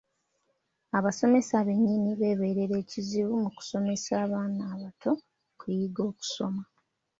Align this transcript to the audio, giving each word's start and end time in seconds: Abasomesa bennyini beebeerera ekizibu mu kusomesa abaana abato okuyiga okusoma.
Abasomesa 0.97 1.55
bennyini 1.67 2.11
beebeerera 2.19 2.75
ekizibu 2.83 3.33
mu 3.43 3.49
kusomesa 3.57 4.11
abaana 4.25 4.61
abato 4.73 5.11
okuyiga 5.53 6.01
okusoma. 6.11 6.63